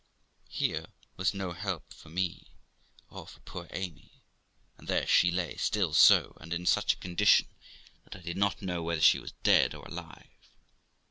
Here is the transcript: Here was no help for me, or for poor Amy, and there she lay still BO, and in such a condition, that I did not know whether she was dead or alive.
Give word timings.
Here 0.49 0.87
was 1.15 1.31
no 1.35 1.51
help 1.51 1.93
for 1.93 2.09
me, 2.09 2.47
or 3.11 3.27
for 3.27 3.39
poor 3.41 3.67
Amy, 3.69 4.23
and 4.75 4.87
there 4.87 5.05
she 5.05 5.29
lay 5.29 5.57
still 5.57 5.93
BO, 6.09 6.35
and 6.41 6.51
in 6.53 6.65
such 6.65 6.93
a 6.93 6.97
condition, 6.97 7.45
that 8.05 8.15
I 8.15 8.21
did 8.21 8.35
not 8.35 8.63
know 8.63 8.81
whether 8.81 8.99
she 9.01 9.19
was 9.19 9.33
dead 9.43 9.75
or 9.75 9.85
alive. 9.85 10.25